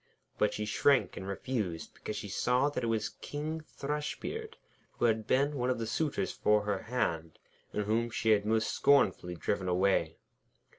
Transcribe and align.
But 0.39 0.51
she 0.51 0.65
shrank 0.65 1.15
and 1.15 1.27
refused, 1.27 1.93
because 1.93 2.15
she 2.15 2.27
saw 2.27 2.69
that 2.71 2.83
it 2.83 2.87
was 2.87 3.09
King 3.21 3.61
Thrushbeard, 3.61 4.55
who 4.93 5.05
had 5.05 5.27
been 5.27 5.53
one 5.55 5.69
of 5.69 5.77
the 5.77 5.85
suitors 5.85 6.31
for 6.31 6.63
her 6.63 6.81
hand, 6.81 7.37
and 7.71 7.83
whom 7.83 8.09
she 8.09 8.31
had 8.31 8.43
most 8.43 8.69
scornfully 8.71 9.35
driven 9.35 9.67
away. 9.67 10.17